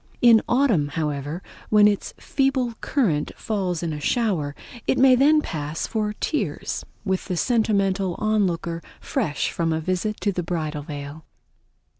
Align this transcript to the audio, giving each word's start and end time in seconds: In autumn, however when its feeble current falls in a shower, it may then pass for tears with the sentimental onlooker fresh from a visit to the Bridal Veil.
In 0.19 0.41
autumn, 0.49 0.87
however 0.87 1.43
when 1.69 1.87
its 1.87 2.15
feeble 2.17 2.73
current 2.81 3.31
falls 3.35 3.83
in 3.83 3.93
a 3.93 3.99
shower, 3.99 4.55
it 4.87 4.97
may 4.97 5.13
then 5.13 5.41
pass 5.43 5.85
for 5.85 6.13
tears 6.13 6.83
with 7.05 7.25
the 7.25 7.37
sentimental 7.37 8.15
onlooker 8.17 8.81
fresh 8.99 9.51
from 9.51 9.71
a 9.71 9.79
visit 9.79 10.19
to 10.21 10.31
the 10.31 10.41
Bridal 10.41 10.81
Veil. 10.81 11.23